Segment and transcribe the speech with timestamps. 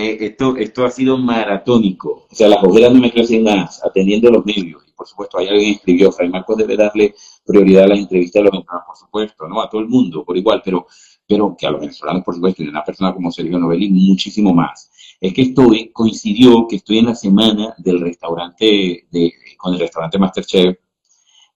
[0.00, 2.26] esto, esto ha sido maratónico.
[2.30, 4.82] O sea, las ojeras no me crecen más, atendiendo los medios.
[4.86, 8.44] Y por supuesto, hay alguien escribió, Fray Marcos debe darle prioridad a las entrevistas a
[8.44, 9.60] los venezolanos, por supuesto, ¿no?
[9.60, 10.86] A todo el mundo, por igual, pero,
[11.26, 14.52] pero que a los venezolanos, por supuesto, y a una persona como Sergio Novelli, muchísimo
[14.52, 14.90] más.
[15.20, 20.18] Es que estoy, coincidió que estoy en la semana del restaurante, de, con el restaurante
[20.18, 20.76] Masterchef,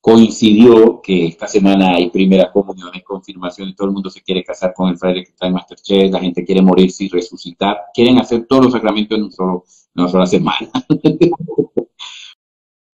[0.04, 4.90] coincidió que esta semana hay primeras comuniones, confirmaciones, todo el mundo se quiere casar con
[4.90, 8.64] el fraile que está en Masterchef, la gente quiere morirse y resucitar, quieren hacer todos
[8.64, 9.64] los sacramentos en, un solo,
[9.94, 10.68] en una sola semana.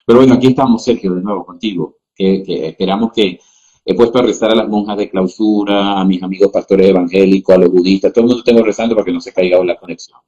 [0.07, 3.41] Pero bueno, aquí estamos, Sergio, de nuevo contigo, que, esperamos que
[3.84, 7.59] he puesto a rezar a las monjas de clausura, a mis amigos pastores evangélicos, a
[7.59, 10.20] los budistas, todo el mundo tengo rezando para que no se caiga la conexión.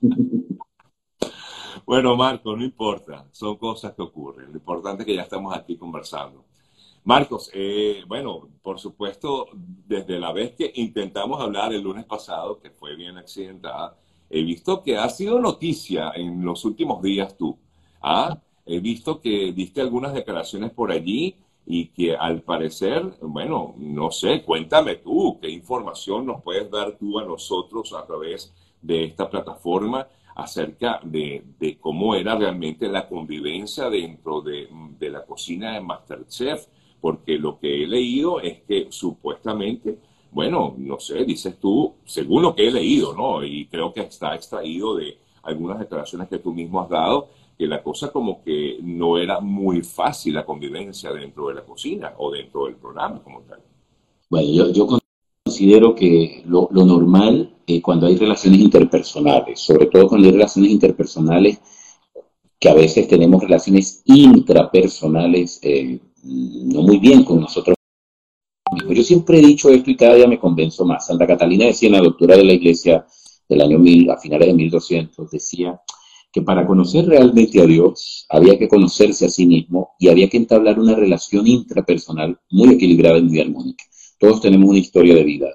[1.86, 4.50] Bueno, Marcos, no importa, son cosas que ocurren.
[4.50, 6.44] Lo importante es que ya estamos aquí conversando.
[7.04, 12.70] Marcos, eh, bueno, por supuesto, desde la vez que intentamos hablar el lunes pasado, que
[12.70, 13.96] fue bien accidentada,
[14.28, 17.56] he visto que ha sido noticia en los últimos días tú.
[18.02, 18.36] ¿ah?
[18.64, 24.42] He visto que diste algunas declaraciones por allí y que al parecer, bueno, no sé,
[24.42, 30.08] cuéntame tú, qué información nos puedes dar tú a nosotros a través de esta plataforma
[30.36, 34.68] acerca de, cómo era realmente la convivencia dentro de,
[35.00, 36.66] la cocina de Masterchef,
[37.00, 39.98] porque lo que he leído es que supuestamente,
[40.30, 43.42] bueno, no sé, dices tú, según lo que he leído, ¿no?
[43.42, 47.82] Y creo que está extraído de algunas declaraciones que tú mismo has dado, que la
[47.82, 52.66] cosa como que no era muy fácil la convivencia dentro de la cocina o dentro
[52.66, 53.60] del programa como tal.
[54.28, 54.98] Bueno, yo, yo
[55.56, 61.58] considero que lo, normal eh, cuando hay relaciones interpersonales, sobre todo cuando hay relaciones interpersonales,
[62.60, 67.74] que a veces tenemos relaciones intrapersonales eh, no muy bien con nosotros
[68.70, 68.94] mismos.
[68.98, 71.06] Yo siempre he dicho esto y cada día me convenzo más.
[71.06, 73.06] Santa Catalina decía en la doctora de la iglesia
[73.48, 75.80] del año 1000, a finales de 1200, decía
[76.30, 80.36] que para conocer realmente a Dios había que conocerse a sí mismo y había que
[80.36, 83.84] entablar una relación intrapersonal muy equilibrada y muy armónica.
[84.18, 85.48] Todos tenemos una historia de vida,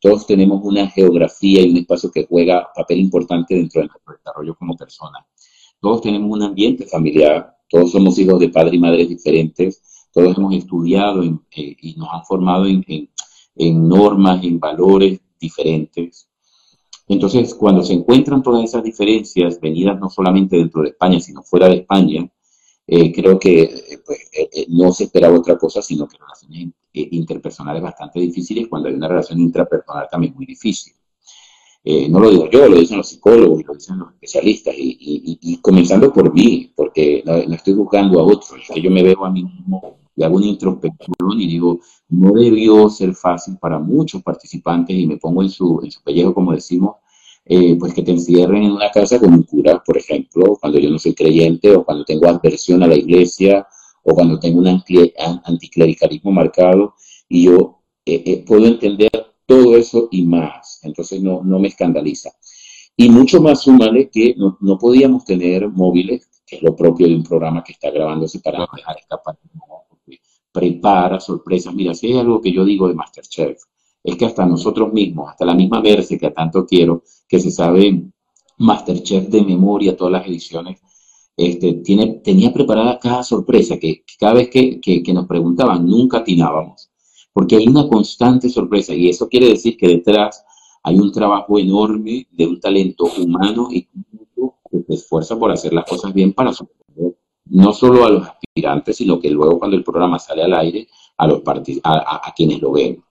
[0.00, 4.54] todos tenemos una geografía y un espacio que juega papel importante dentro de nuestro desarrollo
[4.54, 5.26] como persona.
[5.80, 10.54] Todos tenemos un ambiente familiar, todos somos hijos de padres y madres diferentes, todos hemos
[10.54, 12.84] estudiado eh, y nos han formado en,
[13.56, 16.28] en normas, en valores diferentes.
[17.08, 21.68] Entonces, cuando se encuentran todas esas diferencias, venidas no solamente dentro de España, sino fuera
[21.68, 22.28] de España,
[22.88, 27.82] eh, creo que eh, pues, eh, no se esperaba otra cosa, sino que relaciones interpersonales
[27.82, 30.94] bastante difíciles cuando hay una relación intrapersonal también muy difícil.
[32.10, 36.32] no lo digo yo, lo dicen los psicólogos lo dicen los especialistas, y, comenzando por
[36.32, 40.36] mí, porque no, estoy buscando a otros, yo me veo a mí mismo y hago
[40.36, 45.50] una introspección y digo, no debió ser fácil para muchos participantes, y me pongo en
[45.50, 46.96] su, en su pellejo, como decimos,
[47.48, 50.90] eh, pues que te encierren en una casa con un cura, por ejemplo, cuando yo
[50.90, 53.66] no soy creyente o cuando tengo adversión a la iglesia
[54.02, 56.94] o cuando tengo un anticlericalismo marcado
[57.28, 59.10] y yo eh, eh, puedo entender
[59.46, 62.30] todo eso y más, entonces no, no me escandaliza.
[62.96, 67.14] Y mucho más sumale que no, no, podíamos tener móviles, que es lo propio de
[67.14, 69.38] un programa que está grabándose para dejar escapar.
[70.50, 71.74] Prepara sorpresas.
[71.74, 73.62] Mira, si hay algo que yo digo de Masterchef,
[74.06, 78.04] es que hasta nosotros mismos, hasta la misma Verse que tanto quiero, que se sabe
[78.58, 80.80] Masterchef de memoria, todas las ediciones,
[81.36, 81.82] este,
[82.22, 86.88] tenía preparada cada sorpresa, que, cada vez que, nos preguntaban, nunca atinábamos,
[87.32, 90.44] porque hay una constante sorpresa, y eso quiere decir que detrás
[90.84, 95.84] hay un trabajo enorme de un talento humano y que se esfuerza por hacer las
[95.84, 100.18] cosas bien para sorprender no solo a los aspirantes, sino que luego cuando el programa
[100.20, 100.86] sale al aire,
[101.16, 101.42] a, los
[101.82, 103.02] a quienes lo ven.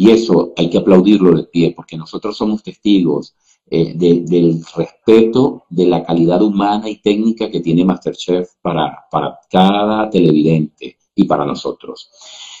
[0.00, 3.34] Y eso hay que aplaudirlo de pie, porque nosotros somos testigos
[3.70, 10.08] eh, del respeto de la calidad humana y técnica que tiene Masterchef para, para cada
[10.08, 12.10] televidente y para nosotros.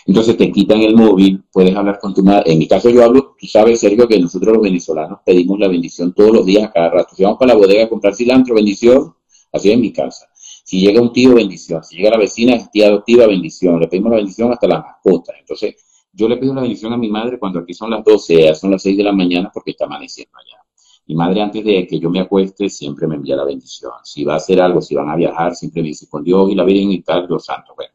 [0.04, 2.52] Entonces te quitan el móvil, puedes hablar con tu madre.
[2.52, 6.12] En mi caso yo hablo, tú sabes, Sergio, que nosotros los venezolanos pedimos la bendición
[6.12, 7.16] todos los días, a cada rato.
[7.16, 9.14] Si vamos para la bodega a comprar cilantro, bendición,
[9.50, 10.28] así es mi casa.
[10.34, 11.82] Si llega un tío, bendición.
[11.84, 13.80] Si llega la vecina, tía adoptiva, bendición.
[13.80, 15.36] Le pedimos la bendición hasta las mascotas.
[15.40, 15.76] Entonces,
[16.12, 18.82] yo le pido la bendición a mi madre cuando aquí son las 12, son las
[18.82, 20.62] 6 de la mañana porque está amaneciendo allá.
[21.06, 23.92] Mi madre antes de que yo me acueste siempre me envía la bendición.
[24.04, 26.54] Si va a hacer algo, si van a viajar, siempre me dice con Dios y
[26.54, 27.74] la Virgen y tal, los santos.
[27.76, 27.92] Bueno,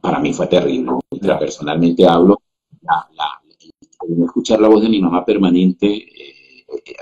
[0.00, 0.92] para mí fue terrible.
[1.38, 2.40] Personalmente hablo,
[2.82, 3.08] la,
[4.24, 6.94] escuchar la voz de mi mamá permanente, eh, eh,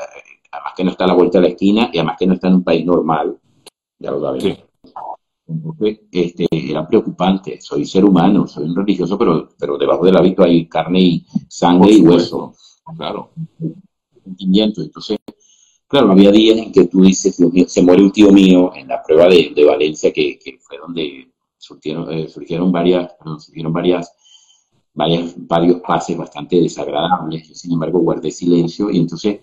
[0.50, 2.48] además que no está a la vuelta de la esquina y además que no está
[2.48, 3.38] en un país normal,
[3.98, 4.68] ya lo sabemos
[6.10, 7.60] este, era preocupante.
[7.60, 11.92] Soy ser humano, soy un religioso, pero, pero debajo del hábito hay carne y sangre
[11.92, 12.54] y hueso.
[12.96, 13.30] Claro.
[14.38, 15.18] Entonces,
[15.86, 19.28] claro, había días en que tú dices, se muere un tío mío en la prueba
[19.28, 24.12] de, Valencia, que, fue donde surgieron, eh, surgieron varias, surgieron varias,
[24.94, 27.48] varias, varios pases bastante desagradables.
[27.48, 29.40] Yo, sin embargo, guardé silencio y entonces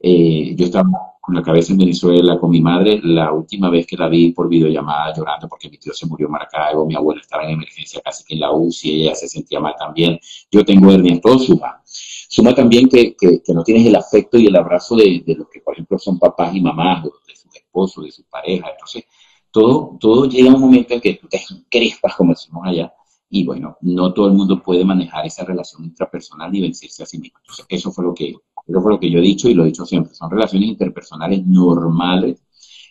[0.00, 0.88] eh, yo estaba
[1.28, 3.00] con la cabeza en Venezuela con mi madre.
[3.04, 6.32] La última vez que la vi por videollamada llorando porque mi tío se murió en
[6.32, 9.74] Maracaibo, mi abuela estaba en emergencia casi que en la UCI, ella se sentía mal
[9.78, 10.18] también.
[10.50, 11.82] Yo tengo hernia, todo suma.
[11.84, 15.60] Suma también que, que, no tienes el afecto y el abrazo de, de, los que,
[15.60, 18.70] por ejemplo, son papás y mamás, de sus esposos, de sus parejas.
[18.72, 19.04] Entonces,
[19.50, 22.90] todo, todo llega a un momento en que tú te encrespas, como decimos allá,
[23.28, 27.18] y bueno, no todo el mundo puede manejar esa relación intrapersonal ni vencerse a sí
[27.18, 27.38] mismo.
[27.40, 28.34] Entonces, eso fue lo que,
[28.68, 30.14] eso fue lo que yo he dicho y lo he dicho siempre.
[30.14, 32.42] Son relaciones interpersonales normales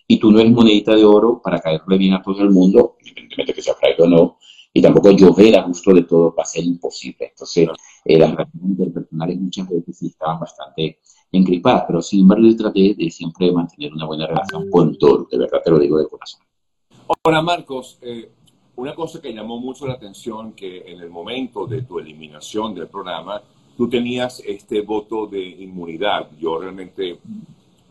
[0.07, 3.53] y tú no eres monedita de oro para caerle bien a todo el mundo, independientemente
[3.53, 4.37] que sea fraile o no,
[4.73, 7.27] y tampoco llover a gusto de todo va a ser imposible.
[7.29, 7.69] Entonces,
[8.05, 10.99] eh, las relaciones interpersonales muchas veces sí estaban bastante
[11.31, 15.37] engripadas, pero sin embargo yo traté de siempre mantener una buena relación con todo, de
[15.37, 16.41] verdad te lo digo de corazón.
[17.23, 18.31] Ahora, Marcos, eh,
[18.77, 22.87] una cosa que llamó mucho la atención, que en el momento de tu eliminación del
[22.87, 23.41] programa,
[23.77, 26.29] tú tenías este voto de inmunidad.
[26.39, 27.19] Yo realmente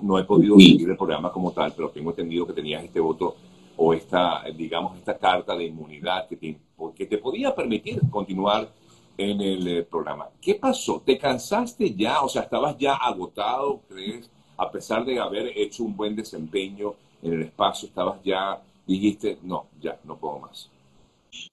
[0.01, 3.37] no he podido seguir el programa como tal, pero tengo entendido que tenías este voto
[3.77, 6.59] o esta, digamos, esta carta de inmunidad que te,
[6.95, 8.69] que te podía permitir continuar
[9.17, 10.29] en el eh, programa.
[10.41, 11.03] ¿Qué pasó?
[11.05, 12.23] ¿Te cansaste ya?
[12.23, 14.31] O sea, ¿estabas ya agotado, crees?
[14.57, 19.67] A pesar de haber hecho un buen desempeño en el espacio, ¿estabas ya, dijiste, no,
[19.81, 20.71] ya, no puedo más?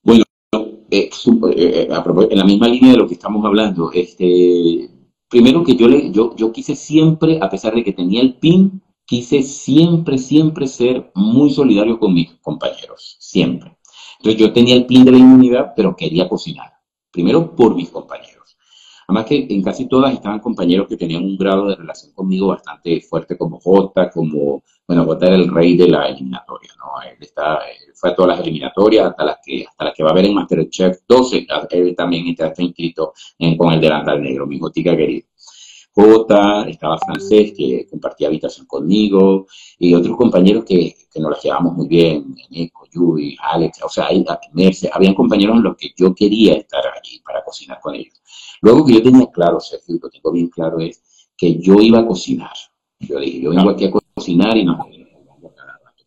[0.02, 0.23] Bueno,
[0.96, 1.10] eh,
[1.56, 1.88] eh,
[2.30, 4.90] en la misma línea de lo que estamos hablando, este,
[5.28, 8.82] primero que yo, le, yo, yo quise siempre, a pesar de que tenía el PIN,
[9.06, 13.76] quise siempre, siempre ser muy solidario con mis compañeros, siempre.
[14.20, 16.74] Entonces yo tenía el PIN de la inmunidad, pero quería cocinar.
[17.12, 18.33] Primero por mis compañeros.
[19.08, 23.02] Además que en casi todas estaban compañeros que tenían un grado de relación conmigo bastante
[23.02, 27.02] fuerte, como Jota, como, bueno, Jota era el rey de la eliminatoria, ¿no?
[27.10, 27.60] Él, está,
[27.94, 30.36] fue a todas las eliminatorias, hasta las que, hasta las que va a haber en
[30.36, 35.28] Masterchef 12, él también está, inscrito en, con el delantal negro, mi Jotica querido.
[35.96, 39.46] Jota, estaba Francés, que compartía habitación conmigo,
[39.78, 44.08] y otros compañeros que, que nos las llevamos muy bien, Eneco, Yui, Alex, o sea,
[44.08, 44.26] hay,
[44.92, 48.16] habían compañeros en los que yo quería estar allí para cocinar con ellos.
[48.62, 52.06] Luego que yo tenía claro, Sergio, lo tengo bien claro, es que yo iba a
[52.08, 52.54] cocinar.
[53.00, 54.88] Yo dije, yo vengo aquí a cocinar y no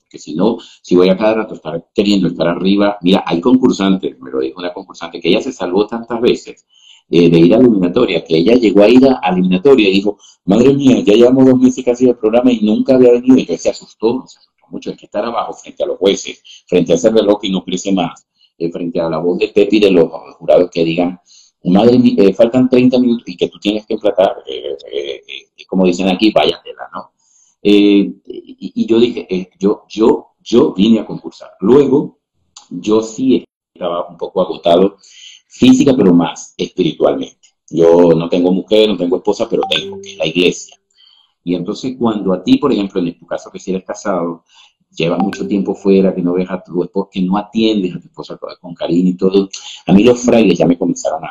[0.06, 4.18] porque si no, si voy a cada rato estar queriendo estar arriba, mira, hay concursantes,
[4.20, 6.64] me lo dijo una concursante, que ella se salvó tantas veces
[7.08, 10.18] eh, de ir a eliminatoria, que ella llegó a ir a, la eliminatoria y dijo,
[10.44, 13.70] madre mía, ya llevamos dos meses casi del programa y nunca había venido, entonces se
[13.70, 17.10] asustó, se asustó mucho, es que estar abajo frente a los jueces, frente a ese
[17.10, 18.26] reloj que no crece más,
[18.58, 21.20] eh, frente a la voz de Pepe y de los jurados que digan,
[21.62, 24.36] madre mía, eh, faltan 30 minutos y que tú tienes que emplatar,
[25.68, 27.12] como dicen aquí, váyatela, ¿no?
[27.62, 31.50] Y, y, yo dije, yo, yo, yo vine a concursar.
[31.60, 32.18] Luego,
[32.70, 33.44] yo sí
[33.74, 34.98] estaba un poco agotado
[35.46, 37.48] física, pero más espiritualmente.
[37.68, 40.76] Yo no tengo mujer, no tengo esposa, pero tengo, que es la iglesia.
[41.42, 44.44] Y entonces cuando a ti, por ejemplo, en tu caso que si eres casado,
[44.90, 48.08] llevas mucho tiempo fuera, que no ves a tu esposa, que no atiendes a tu
[48.08, 49.48] esposa con cariño y todo,
[49.86, 51.28] a mí los frailes ya me comenzaron a,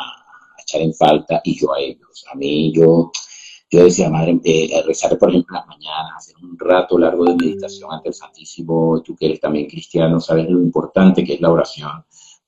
[0.58, 2.26] echar en falta y yo a ellos.
[2.32, 3.12] A mí yo,
[3.70, 7.92] yo decía, madre, eh, rezar por ejemplo las mañanas, hacer un rato largo de meditación
[7.92, 11.92] ante el Santísimo, tú que eres también cristiano, sabes lo importante que es la oración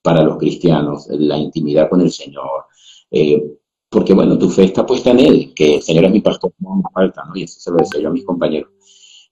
[0.08, 2.68] para los cristianos, la intimidad con el Señor.
[3.12, 3.44] Eh,
[3.90, 6.78] porque bueno, tu fe está puesta en Él, que el Señor es mi pastor, no
[6.78, 7.36] me falta, ¿no?
[7.36, 8.72] Y eso se lo decía yo a mis compañeros.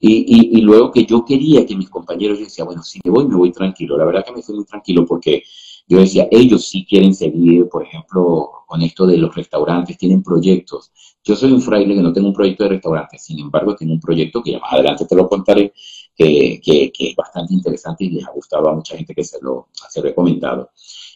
[0.02, 3.26] Y, y, luego que yo quería que mis compañeros, yo decía, bueno, si me voy,
[3.26, 3.98] me voy tranquilo.
[3.98, 5.44] La verdad que me fui muy tranquilo porque
[5.88, 10.92] yo decía, ellos sí quieren seguir, por ejemplo, con esto de los restaurantes, tienen proyectos.
[11.24, 14.02] Yo soy un fraile que no tengo un proyecto de restaurante, sin embargo, tengo un
[14.02, 15.74] proyecto que más adelante te lo contaré,
[16.16, 19.68] que, que, es bastante interesante y les ha gustado a mucha gente que se lo,
[19.84, 20.70] ha recomendado.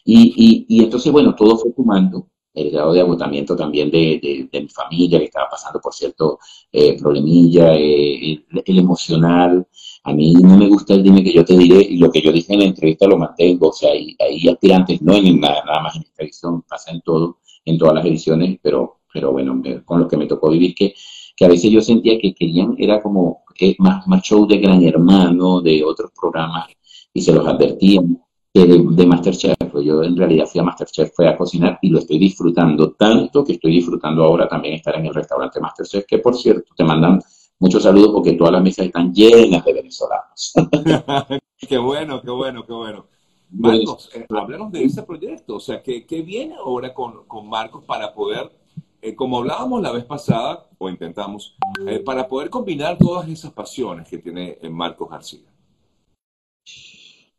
[0.04, 4.60] Y, y, y, entonces, bueno, todo fue sumando el grado de agotamiento también de, de,
[4.60, 6.38] mi familia, que estaba pasando por cierto
[6.72, 9.66] eh, problemilla, eh, el, emocional.
[10.04, 12.32] A mí no me gusta el dime que yo te diré, y lo que yo
[12.32, 13.68] dije en la entrevista lo mantengo.
[13.68, 17.00] O sea, hay, hay aspirantes, no en nada, nada más en esta edición, pasa en
[17.02, 20.94] todo, en todas las ediciones, pero, pero bueno, con lo que me tocó vivir, que
[21.40, 24.84] que a veces yo sentía que querían, era como eh, más, más show de Gran
[24.84, 26.68] Hermano, de otros programas,
[27.14, 29.56] y se los advertían, que de, Masterchef.
[29.72, 33.42] Pues yo en realidad fui a Masterchef, fue a cocinar y lo estoy disfrutando tanto
[33.42, 37.18] que estoy disfrutando ahora también estar en el restaurante Masterchef, que por cierto te mandan
[37.58, 40.52] muchos saludos porque todas las mesas están llenas de venezolanos.
[41.56, 43.06] qué bueno, qué bueno, qué bueno.
[43.48, 47.82] Marcos, eh, hablemos de ese proyecto, o sea, ¿qué, qué viene ahora con, con Marcos
[47.86, 48.59] para poder
[49.02, 54.08] eh, como hablábamos la vez pasada, o intentamos, eh, para poder combinar todas esas pasiones
[54.08, 55.50] que tiene Marcos García?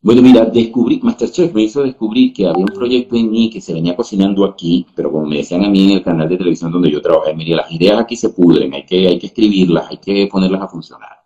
[0.03, 3.71] Bueno, mira, descubrí, Masterchef me hizo descubrir que había un proyecto en mí que se
[3.71, 6.89] venía cocinando aquí, pero como me decían a mí en el canal de televisión donde
[6.89, 10.25] yo trabajé, mire, las ideas aquí se pudren, hay que, hay que escribirlas, hay que
[10.25, 11.21] ponerlas a funcionar.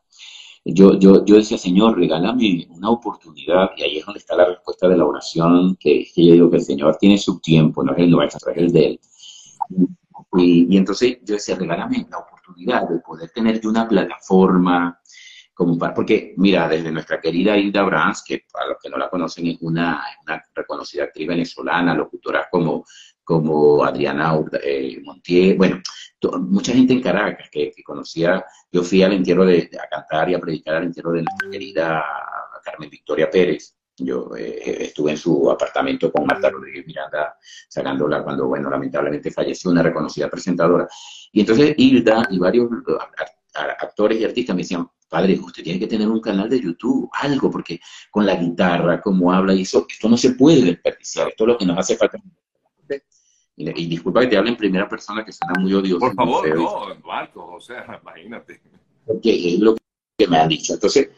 [0.65, 4.89] Yo, yo, yo decía, Señor, regálame una oportunidad, y ahí es donde está la respuesta
[4.89, 7.93] de la oración, que es que yo digo que el Señor tiene su tiempo, no
[7.93, 8.99] es el nuestro, es el de Él.
[10.37, 14.99] Y, entonces yo decía, regálame la oportunidad de poder tener yo una plataforma,
[15.53, 19.09] como para, porque mira, desde nuestra querida Hilda Brands, que para los que no la
[19.09, 20.03] conocen es una,
[20.53, 22.85] reconocida actriz venezolana, locutora como,
[23.23, 25.81] como Adriana eh, Montier, bueno,
[26.39, 30.39] mucha gente en Caracas que, conocía, yo fui al entierro de, a cantar y a
[30.39, 32.03] predicar al entierro de nuestra querida
[32.65, 37.37] Carmen Victoria Pérez, yo eh, estuve en su apartamento con Marta Rodríguez Miranda,
[37.69, 40.87] sacándola cuando, bueno, lamentablemente falleció una reconocida presentadora.
[41.31, 42.69] Y entonces Hilda y varios
[43.53, 47.49] actores y artistas me decían, padre, usted tiene que tener un canal de YouTube, algo,
[47.49, 47.79] porque
[48.11, 51.57] con la guitarra, como habla y eso, esto no se puede desperdiciar, esto es lo
[51.57, 52.17] que nos hace falta.
[53.57, 55.99] Y, disculpa que te hable en primera persona, que suena muy odioso.
[55.99, 58.61] Por favor, no, Marco, o sea, imagínate.
[59.05, 59.77] Porque es lo
[60.17, 60.73] que me han dicho.
[60.73, 61.09] Entonces,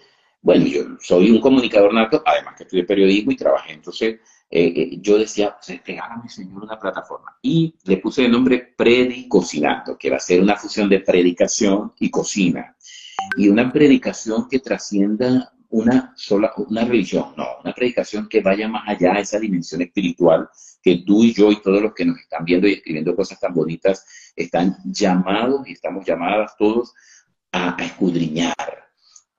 [0.41, 3.73] bueno, yo soy un comunicador nato, además que estudié periodismo y trabajé.
[3.73, 7.37] Entonces, eh, eh, yo decía, pues, regálame, señor, una plataforma.
[7.41, 12.09] Y le puse el nombre Predicocinando, que va a ser una fusión de predicación y
[12.09, 12.75] cocina.
[13.35, 18.87] Y una predicación que trascienda una sola, una religión, no, una predicación que vaya más
[18.87, 20.49] allá a esa dimensión espiritual
[20.81, 23.53] que tú y yo y todos los que nos están viendo y escribiendo cosas tan
[23.53, 26.93] bonitas están llamados y estamos llamadas todos
[27.51, 28.86] a escudriñar,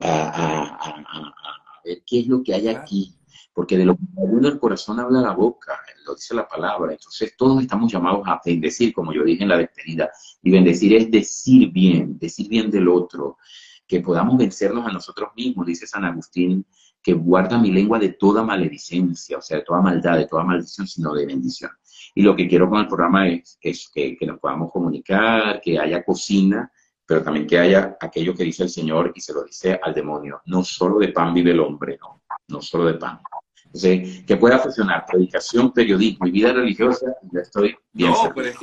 [0.00, 3.14] a, ver qué es lo que hay aquí,
[3.52, 7.35] porque de lo que uno el corazón habla la boca, lo dice la palabra, entonces
[7.37, 10.11] todos estamos llamados a bendecir, como yo dije en la despedida,
[10.43, 13.38] y bendecir es decir bien, decir bien del otro,
[13.87, 16.64] que podamos vencernos a nosotros mismos, dice San Agustín,
[17.02, 20.87] que guarda mi lengua de toda maledicencia, o sea, de toda maldad, de toda maldición,
[20.87, 21.71] sino de bendición.
[22.14, 26.05] Y lo que quiero con el programa es, que, que nos podamos comunicar, que haya
[26.05, 26.71] cocina,
[27.09, 30.43] pero también que haya aquello que dice el Señor y se lo dice al demonio.
[30.45, 33.19] No solo de pan vive el hombre, no, no solo de pan.
[33.65, 38.11] Entonces, que pueda funcionar predicación, periodismo y vida religiosa, ya estoy bien.
[38.11, 38.59] No, pero es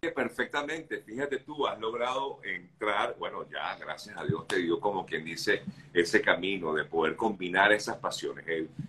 [0.00, 5.04] que perfectamente, fíjate tú, has logrado entrar, bueno, ya gracias a Dios te dio como
[5.04, 8.46] quien dice ese camino de poder combinar esas pasiones,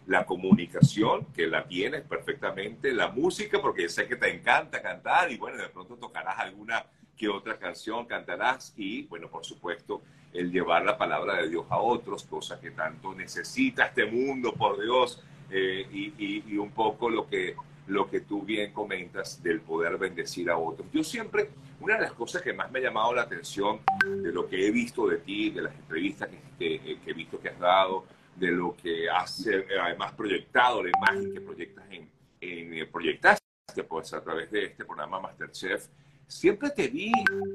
[0.08, 5.36] la comunicación, que la tienes perfectamente, la música, porque sé que te encanta cantar y
[5.36, 6.86] bueno, de pronto tocarás alguna
[7.22, 10.01] que otra canción cantarás y, bueno, por supuesto,
[10.34, 14.82] el llevar la palabra de Dios a otros, cosa que tanto necesita este mundo, por
[14.82, 20.50] Dios, eh, y, un poco lo que, lo que tú bien comentas del poder bendecir
[20.50, 20.88] a otros.
[20.92, 24.48] Yo siempre, una de las cosas que más me ha llamado la atención de lo
[24.50, 28.48] que he visto de ti, de las entrevistas que, he visto que has dado, de
[28.48, 32.10] lo que has eh, además proyectado, la imagen que proyectas en,
[32.42, 33.44] en eh, proyectaste
[33.88, 35.88] pues a través de este programa Masterchef,
[36.31, 37.11] siempre te vi,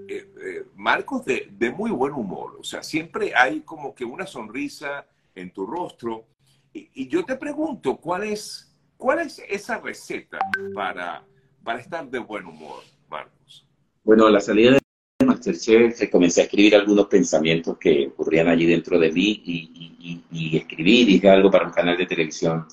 [0.09, 2.56] eh, eh, Marcos, de, muy buen humor.
[2.61, 6.26] O sea, siempre hay como que una sonrisa en tu rostro.
[6.73, 10.38] Y, yo te pregunto, ¿cuál es, cuál es esa receta
[10.75, 11.25] para,
[11.64, 13.66] para estar de buen humor, Marcos?
[14.04, 19.11] Bueno, la salida de Masterchef comencé a escribir algunos pensamientos que ocurrían allí dentro de
[19.11, 22.66] mí y, y escribí, dije algo para un canal de televisión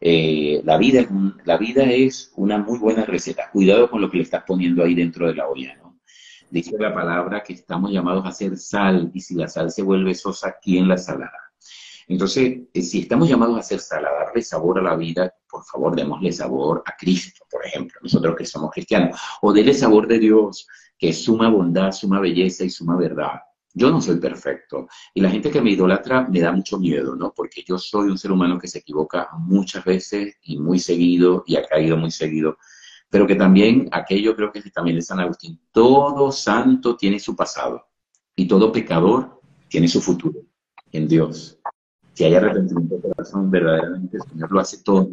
[0.00, 1.08] eh, la, vida es
[1.44, 3.50] la vida es una muy buena receta.
[3.50, 6.00] Cuidado con lo que le estás poniendo ahí dentro de la olla, ¿no?
[6.50, 10.14] Dice la palabra que estamos llamados a hacer sal y si la sal se vuelve
[10.14, 11.40] sosa, ¿quién la salará?
[12.08, 15.64] Entonces, eh, si estamos llamados a hacer sal, a darle sabor a la vida, por
[15.64, 20.20] favor, démosle sabor a Cristo, por ejemplo, nosotros que somos cristianos, o déle sabor de
[20.20, 23.40] Dios, que es suma bondad, suma belleza y suma verdad.
[23.78, 24.88] Yo no soy perfecto.
[25.12, 27.34] Y la gente que me idolatra me da mucho miedo, ¿no?
[27.36, 31.56] Porque yo soy un ser humano que se equivoca muchas veces y muy seguido y
[31.56, 32.56] ha caído muy seguido,
[33.10, 37.86] pero que también aquello creo que también de San Agustín, todo santo tiene su pasado
[38.34, 40.40] y todo pecador tiene su futuro
[40.92, 41.58] en Dios.
[42.14, 45.10] Si hay arrepentimiento de corazón, verdaderamente el Señor lo hace todo,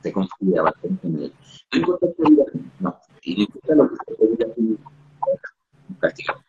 [0.00, 0.72] te confía, a
[1.02, 1.32] en él.
[1.72, 2.44] No importa que diga,
[2.78, 4.76] no, y no importa lo que se diga,
[5.98, 6.45] prácticamente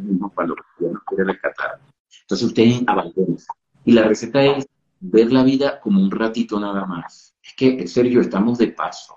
[0.00, 1.80] mismo cuando no quiere rescatar.
[2.22, 3.36] Entonces ustedes abandonan.
[3.84, 4.66] Y la receta es
[5.00, 7.36] ver la vida como un ratito nada más.
[7.42, 9.16] Es que, en serio, estamos de paso.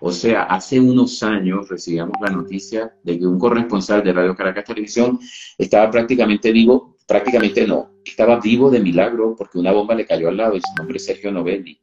[0.00, 4.64] O sea, hace unos años recibíamos la noticia de que un corresponsal de Radio Caracas
[4.64, 5.18] Televisión
[5.56, 10.36] estaba prácticamente vivo, prácticamente no, estaba vivo de milagro porque una bomba le cayó al
[10.36, 11.80] lado y su nombre es Sergio Novelli.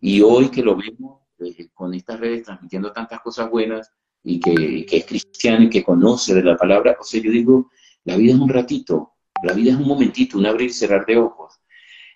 [0.00, 4.86] Y hoy que lo vemos eh, con estas redes transmitiendo tantas cosas buenas, y que,
[4.86, 7.70] que es cristiano y que conoce de la palabra, o sea, yo digo,
[8.04, 11.16] la vida es un ratito, la vida es un momentito, un abrir y cerrar de
[11.16, 11.60] ojos.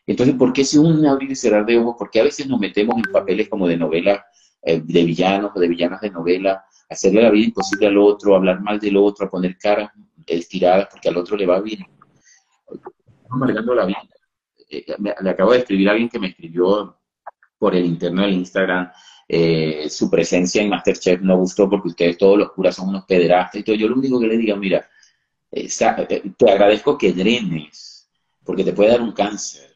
[0.06, 1.96] Entonces, ¿por qué es un abrir y cerrar de ojos?
[1.99, 4.25] Porque a veces nos metemos en papeles como de novela,
[4.62, 8.61] eh, de villanos o de villanas de novela, hacerle la vida imposible al otro, hablar
[8.61, 9.90] mal del otro, poner caras
[10.26, 11.87] estiradas porque al otro le va bien.
[13.30, 14.02] amargando la vida.
[14.70, 14.84] Eh,
[15.20, 16.99] le acabo de escribir a alguien que me escribió
[17.58, 18.90] por el interno del Instagram,
[19.28, 23.60] eh, su presencia en Masterchef no gustó porque ustedes todos los curas son unos pederastas
[23.60, 23.76] y todo.
[23.76, 24.88] Yo lo único que le digo, mira,
[25.50, 28.10] te agradezco que drenes,
[28.44, 29.74] porque te puede dar un cáncer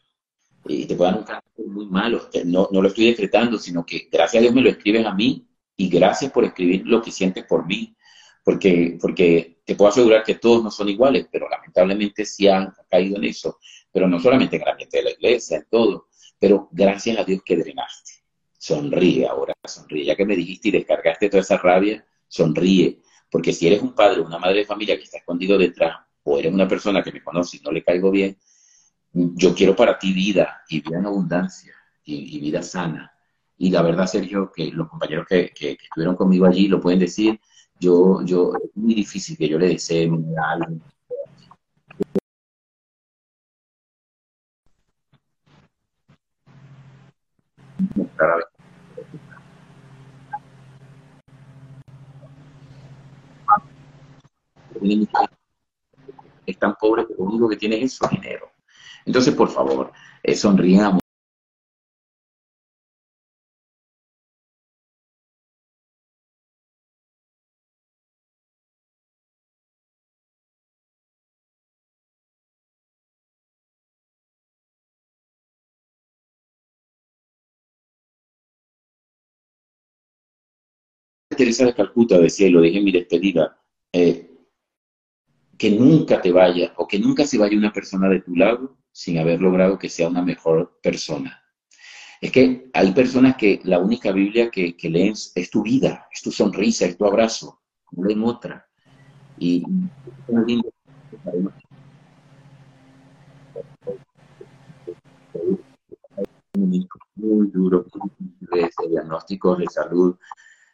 [0.67, 2.29] y te puede dar un cáncer muy malo.
[2.45, 5.47] No, no lo estoy decretando, sino que gracias a Dios me lo escriben a mí
[5.77, 7.97] y gracias por escribir lo que sientes por mí,
[8.45, 13.17] porque, porque te puedo asegurar que todos no son iguales, pero lamentablemente sí han caído
[13.17, 13.59] en eso,
[13.93, 18.18] pero no solamente en de la iglesia, en todo, pero gracias a Dios que drenaste.
[18.59, 20.05] Sonríe ahora, sonríe.
[20.05, 23.01] Ya que me dijiste y descargaste toda esa rabia, sonríe.
[23.31, 26.39] Porque si eres un padre o una madre de familia que está escondido detrás, o
[26.39, 28.37] eres una persona que me conoce y no le caigo bien,
[29.13, 31.75] yo quiero para ti vida y vida en abundancia
[32.05, 33.13] y vida sana.
[33.59, 37.41] Y la verdad, Sergio, que los compañeros que, estuvieron conmigo allí lo pueden decir,
[37.79, 40.09] yo, yo, es muy difícil que yo le desee
[48.19, 48.47] algo.
[56.47, 58.51] Es tan pobre que lo único que tiene es su dinero.
[59.05, 61.08] Entonces, por favor, eh, sonriamos.
[81.39, 83.57] Teresa de Calcuta decía, y lo dije en mi despedida,
[83.93, 84.29] eh,
[85.57, 89.19] que nunca te vaya o que nunca se vaya una persona de tu lado sin
[89.19, 91.41] haber logrado que sea una mejor persona.
[92.21, 96.33] Es que hay personas que la única Biblia que, leen es tu vida, es tu
[96.33, 98.69] sonrisa, es tu abrazo, no leen otra.
[99.39, 99.63] Y
[107.15, 107.85] muy duro
[108.51, 110.17] de salud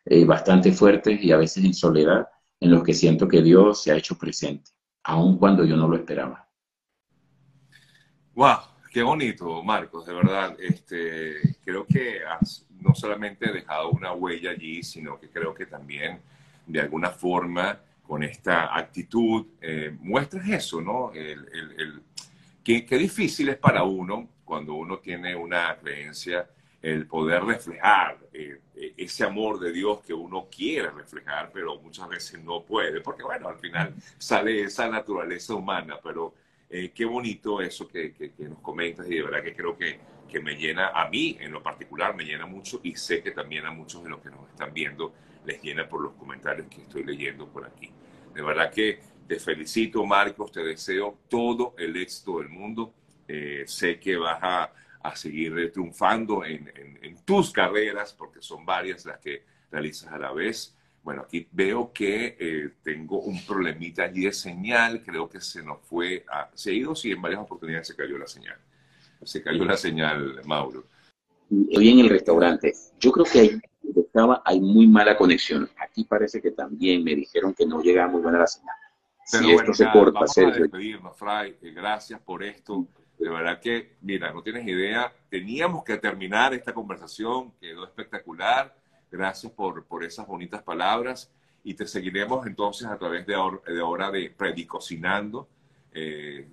[0.06, 2.28] eh, bastante fuertes y a veces en soledad,
[2.60, 4.70] en los que siento que Dios se ha hecho presente,
[5.02, 6.48] aun cuando yo no lo esperaba.
[8.34, 8.58] ¡Wow!
[8.90, 10.56] Qué bonito, Marcos, de verdad.
[10.60, 16.20] Este, creo que has no solamente dejado una huella allí, sino que creo que también,
[16.66, 21.12] de alguna forma, con esta actitud, eh, muestras eso, ¿no?
[21.12, 22.02] El, el,
[22.62, 26.48] qué, qué difícil es para uno cuando uno tiene una creencia
[26.84, 32.06] el poder reflejar eh, eh, ese amor de Dios que uno quiere reflejar, pero muchas
[32.10, 36.34] veces no puede, porque bueno, al final sale esa naturaleza humana, pero
[36.68, 39.98] eh, qué bonito eso que, que, nos comentas y de verdad que creo que,
[40.30, 43.64] que, me llena a mí en lo particular, me llena mucho y sé que también
[43.64, 45.14] a muchos de los que nos están viendo
[45.46, 47.90] les llena por los comentarios que estoy leyendo por aquí.
[48.34, 52.92] De verdad que te felicito, Marcos, te deseo todo el éxito del mundo.
[53.64, 54.70] sé que vas a
[55.04, 56.72] a seguir triunfando en,
[57.26, 60.74] tus carreras, porque son varias las que realizas a la vez.
[61.02, 65.82] Bueno, aquí veo que eh, tengo un problemita allí de señal, creo que se nos
[65.82, 68.56] fue, a, se ha ido, sí, en varias oportunidades se cayó la señal.
[69.22, 70.86] Se cayó la señal, Mauro.
[71.50, 73.60] Hoy en el restaurante, yo creo que ahí
[73.94, 75.68] estaba, hay muy mala conexión.
[75.78, 78.76] Aquí parece que también me dijeron que no llega muy buena la señal.
[79.24, 81.58] si esto se corta, vamos a despedirnos, Fray.
[81.60, 82.88] Eh, gracias por esto.
[83.18, 88.76] De verdad que, mira, no tienes idea, teníamos que terminar esta conversación, quedó espectacular.
[89.10, 91.30] Gracias por, por esas bonitas palabras.
[91.62, 93.34] Y te seguiremos entonces a través de,
[93.66, 95.48] de hora de Predicocinando.
[95.92, 96.48] Eh,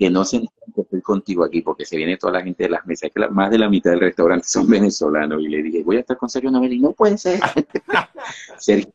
[0.00, 0.40] que no se
[0.74, 3.50] que estoy contigo aquí porque se viene toda la gente de las mesas, que más
[3.50, 5.42] de la mitad del restaurante son venezolanos.
[5.42, 7.38] Y le dije, voy a estar con Sergio Novelli, no puede ser.
[8.56, 8.90] Sergio,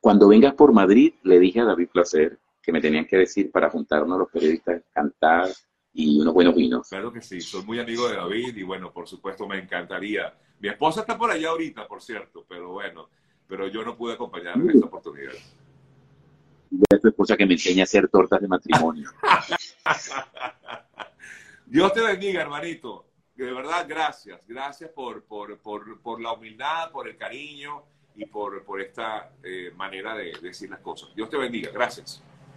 [0.00, 3.70] Cuando vengas por Madrid, le dije a David Placer que me tenían que decir para
[3.70, 5.48] juntarnos los periodistas, cantar
[5.94, 6.86] y unos buenos vinos.
[6.86, 10.34] Claro que sí, soy muy amigo de David y bueno, por supuesto me encantaría.
[10.60, 13.08] Mi esposa está por allá ahorita, por cierto, pero bueno,
[13.46, 15.32] pero yo no pude acompañarla en esta oportunidad.
[16.70, 19.10] Y tu esposa que me enseña a hacer tortas de matrimonio.
[21.64, 23.06] Dios te bendiga, hermanito.
[23.34, 24.46] De verdad, gracias.
[24.46, 29.72] Gracias por, por, por, por la humildad, por el cariño y por, por esta eh,
[29.74, 31.14] manera de decir las cosas.
[31.14, 31.70] Dios te bendiga.
[31.72, 32.22] Gracias.